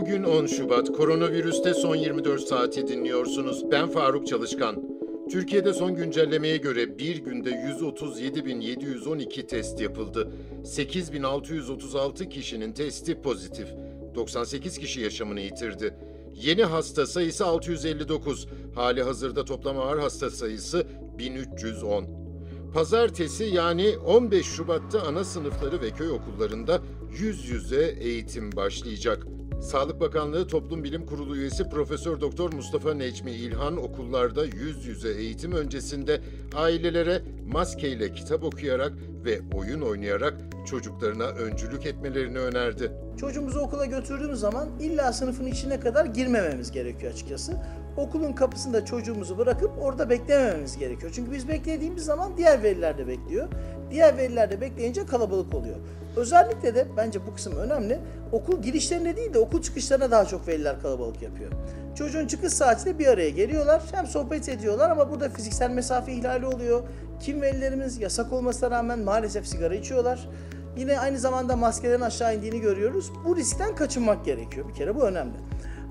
[0.00, 0.92] Bugün 10 Şubat.
[0.92, 3.70] Koronavirüste son 24 saati dinliyorsunuz.
[3.70, 4.82] Ben Faruk Çalışkan.
[5.30, 10.32] Türkiye'de son güncellemeye göre bir günde 137.712 test yapıldı.
[10.64, 13.68] 8.636 kişinin testi pozitif.
[14.14, 15.94] 98 kişi yaşamını yitirdi.
[16.34, 18.48] Yeni hasta sayısı 659.
[18.74, 20.86] Hali hazırda toplam ağır hasta sayısı
[21.18, 22.06] 1310.
[22.74, 26.80] Pazartesi yani 15 Şubat'ta ana sınıfları ve köy okullarında
[27.18, 29.26] yüz yüze eğitim başlayacak.
[29.60, 35.52] Sağlık Bakanlığı Toplum Bilim Kurulu üyesi Profesör Doktor Mustafa Necmi İlhan okullarda yüz yüze eğitim
[35.52, 36.20] öncesinde
[36.56, 38.92] ailelere maskeyle kitap okuyarak
[39.24, 40.34] ve oyun oynayarak
[40.66, 42.92] çocuklarına öncülük etmelerini önerdi.
[43.20, 47.52] Çocuğumuzu okula götürdüğümüz zaman illa sınıfın içine kadar girmememiz gerekiyor açıkçası.
[47.96, 51.12] Okulun kapısında çocuğumuzu bırakıp orada beklemememiz gerekiyor.
[51.14, 53.48] Çünkü biz beklediğimiz zaman diğer veliler de bekliyor.
[53.90, 55.76] Diğer veliler de bekleyince kalabalık oluyor.
[56.16, 57.98] Özellikle de bence bu kısım önemli.
[58.32, 61.50] Okul girişlerinde değil de okul çıkışlarına daha çok veliler kalabalık yapıyor.
[61.94, 63.82] Çocuğun çıkış saatinde bir araya geliyorlar.
[63.92, 66.82] Hem sohbet ediyorlar ama burada fiziksel mesafe ihlali oluyor.
[67.20, 70.28] Kim velilerimiz yasak olmasına rağmen maalesef sigara içiyorlar.
[70.76, 73.12] Yine aynı zamanda maskelerin aşağı indiğini görüyoruz.
[73.24, 74.68] Bu riskten kaçınmak gerekiyor.
[74.68, 75.34] Bir kere bu önemli.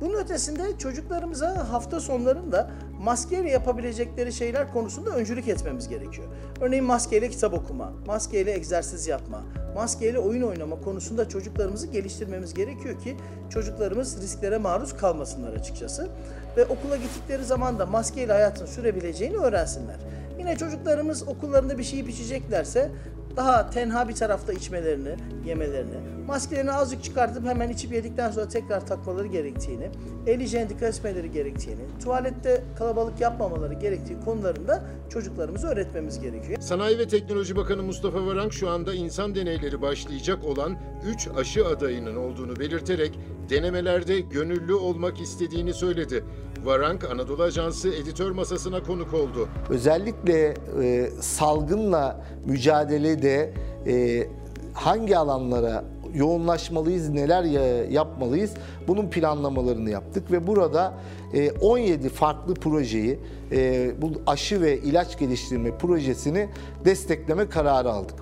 [0.00, 6.28] Bunun ötesinde çocuklarımıza hafta sonlarında maskeyle yapabilecekleri şeyler konusunda öncülük etmemiz gerekiyor.
[6.60, 9.42] Örneğin maskeyle kitap okuma, maskeyle egzersiz yapma,
[9.74, 13.16] maskeyle oyun oynama konusunda çocuklarımızı geliştirmemiz gerekiyor ki
[13.50, 16.08] çocuklarımız risklere maruz kalmasınlar açıkçası.
[16.56, 19.96] Ve okula gittikleri zaman da maskeyle hayatın sürebileceğini öğrensinler.
[20.38, 22.90] Yine çocuklarımız okullarında bir şey içeceklerse
[23.36, 29.26] daha tenha bir tarafta içmelerini, yemelerini, maskelerini azıcık çıkartıp hemen içip yedikten sonra tekrar takmaları
[29.26, 29.90] gerektiğini,
[30.26, 36.60] el hijyenine dikkat etmeleri gerektiğini, tuvalette kalabalık yapmamaları gerektiği konularında çocuklarımıza öğretmemiz gerekiyor.
[36.60, 40.76] Sanayi ve Teknoloji Bakanı Mustafa Varank şu anda insan deneyleri başlayacak olan
[41.14, 43.18] 3 aşı adayının olduğunu belirterek
[43.50, 46.24] denemelerde gönüllü olmak istediğini söyledi.
[46.64, 49.48] Varank Anadolu Ajansı editör masasına konuk oldu.
[49.70, 53.52] Özellikle e, salgınla mücadelede
[53.86, 54.26] e,
[54.74, 58.50] hangi alanlara yoğunlaşmalıyız, neler ya- yapmalıyız
[58.88, 60.94] bunun planlamalarını yaptık ve burada
[61.34, 63.18] e, 17 farklı projeyi
[63.52, 66.48] e, bu aşı ve ilaç geliştirme projesini
[66.84, 68.14] destekleme kararı aldık.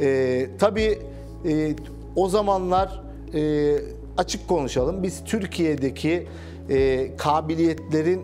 [0.00, 0.98] E, tabii
[1.48, 1.74] e,
[2.16, 3.02] o zamanlar
[3.34, 3.72] e,
[4.18, 6.26] açık konuşalım biz Türkiye'deki
[6.70, 8.22] e, kabiliyetlerin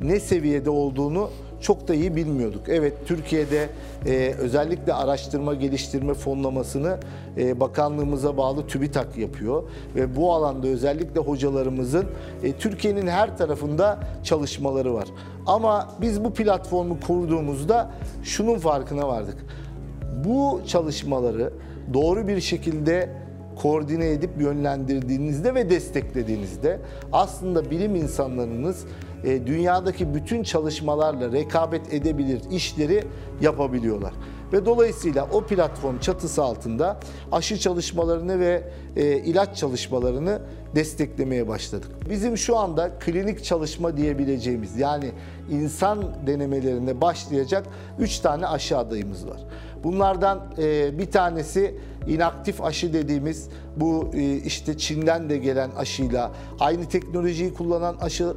[0.00, 1.30] ne seviyede olduğunu
[1.60, 2.68] çok da iyi bilmiyorduk.
[2.68, 3.68] Evet Türkiye'de
[4.06, 6.98] e, özellikle araştırma geliştirme fonlamasını
[7.36, 9.62] e, bakanlığımıza bağlı TÜBİTAK yapıyor
[9.94, 12.06] ve bu alanda özellikle hocalarımızın
[12.42, 15.08] e, Türkiye'nin her tarafında çalışmaları var.
[15.46, 17.90] Ama biz bu platformu kurduğumuzda
[18.22, 19.36] şunun farkına vardık.
[20.24, 21.52] Bu çalışmaları
[21.94, 23.10] doğru bir şekilde
[23.62, 26.80] koordine edip yönlendirdiğinizde ve desteklediğinizde
[27.12, 28.84] aslında bilim insanlarınız
[29.24, 33.04] e, dünyadaki bütün çalışmalarla rekabet edebilir işleri
[33.40, 34.12] yapabiliyorlar.
[34.52, 37.00] Ve dolayısıyla o platform çatısı altında
[37.32, 38.62] aşı çalışmalarını ve
[38.96, 40.42] e, ilaç çalışmalarını
[40.74, 41.90] desteklemeye başladık.
[42.10, 45.10] Bizim şu anda klinik çalışma diyebileceğimiz yani
[45.50, 47.66] insan denemelerine başlayacak
[47.98, 49.40] 3 tane aşı adayımız var.
[49.84, 51.74] Bunlardan e, bir tanesi
[52.06, 56.30] inaktif aşı dediğimiz bu e, işte Çin'den de gelen aşıyla
[56.60, 58.34] aynı teknolojiyi kullanan aşı.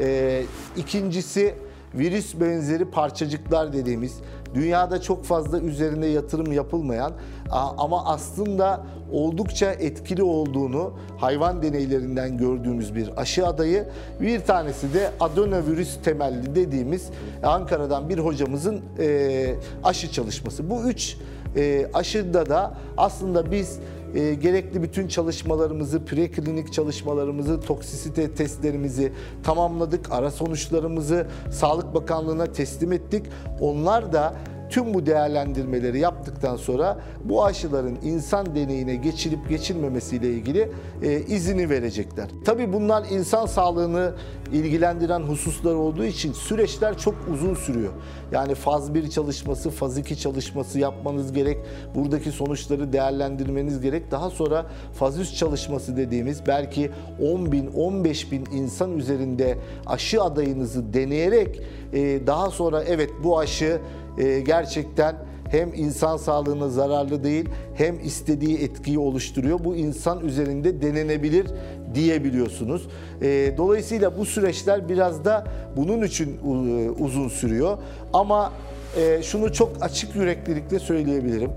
[0.00, 0.42] E,
[0.76, 1.54] ikincisi
[1.94, 4.20] virüs benzeri parçacıklar dediğimiz
[4.54, 7.12] dünyada çok fazla üzerine yatırım yapılmayan
[7.50, 13.88] ama aslında oldukça etkili olduğunu hayvan deneylerinden gördüğümüz bir aşı adayı.
[14.20, 17.08] Bir tanesi de adenovirüs temelli dediğimiz
[17.42, 19.54] Ankara'dan bir hocamızın e,
[19.84, 20.70] aşı çalışması.
[20.70, 21.16] Bu üç
[21.56, 23.78] e, aşıda da aslında biz
[24.14, 30.12] e, gerekli bütün çalışmalarımızı, preklinik çalışmalarımızı, toksisite testlerimizi tamamladık.
[30.12, 33.26] Ara sonuçlarımızı Sağlık Bakanlığı'na teslim ettik.
[33.60, 34.34] Onlar da
[34.70, 40.70] tüm bu değerlendirmeleri yaptıktan sonra bu aşıların insan deneyine geçilip geçilmemesiyle ilgili
[41.02, 42.28] e, izini verecekler.
[42.44, 44.14] Tabii bunlar insan sağlığını
[44.54, 47.92] ilgilendiren hususlar olduğu için süreçler çok uzun sürüyor.
[48.32, 51.58] Yani faz 1 çalışması, faz 2 çalışması yapmanız gerek.
[51.94, 54.10] Buradaki sonuçları değerlendirmeniz gerek.
[54.10, 56.90] Daha sonra faz 3 çalışması dediğimiz belki
[57.22, 61.62] 10 bin, 15 bin insan üzerinde aşı adayınızı deneyerek
[61.92, 63.80] e, daha sonra evet bu aşı
[64.18, 65.16] e, gerçekten
[65.50, 69.64] hem insan sağlığına zararlı değil hem istediği etkiyi oluşturuyor.
[69.64, 71.46] Bu insan üzerinde denenebilir
[71.94, 72.88] diyebiliyorsunuz.
[73.22, 75.44] E, dolayısıyla bu süreçler biraz da
[75.76, 77.78] bunun için e, uzun sürüyor.
[78.12, 78.52] Ama
[78.96, 81.50] e, şunu çok açık yüreklilikle söyleyebilirim.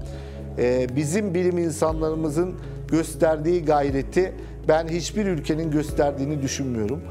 [0.58, 2.56] E, bizim bilim insanlarımızın
[2.88, 4.34] gösterdiği gayreti
[4.68, 7.02] ben hiçbir ülkenin gösterdiğini düşünmüyorum.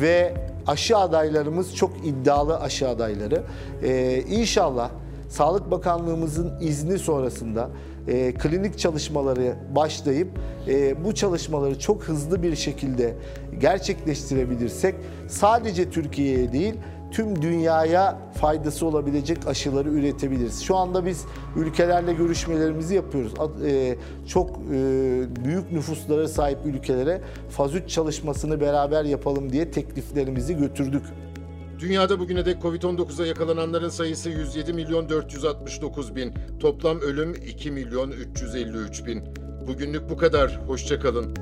[0.00, 0.34] Ve
[0.66, 3.42] aşı adaylarımız çok iddialı aşı adayları.
[3.82, 4.90] Ee, inşallah
[5.28, 7.70] Sağlık Bakanlığımızın izni sonrasında
[8.08, 10.28] e, klinik çalışmaları başlayıp
[10.68, 13.14] e, bu çalışmaları çok hızlı bir şekilde
[13.60, 14.94] gerçekleştirebilirsek
[15.28, 16.74] sadece Türkiye'ye değil
[17.10, 20.62] tüm dünyaya faydası olabilecek aşıları üretebiliriz.
[20.62, 21.24] Şu anda biz
[21.56, 23.32] ülkelerle görüşmelerimizi yapıyoruz.
[23.66, 23.96] E,
[24.26, 24.72] Çok e,
[25.44, 27.20] büyük nüfuslara sahip ülkelere
[27.50, 31.02] faz 3 çalışmasını beraber yapalım diye tekliflerimizi götürdük.
[31.78, 36.34] Dünyada bugüne dek Covid-19'a yakalananların sayısı 107 milyon 469 bin.
[36.60, 39.22] Toplam ölüm 2 milyon 353 bin.
[39.66, 40.60] Bugünlük bu kadar.
[40.66, 41.34] Hoşçakalın.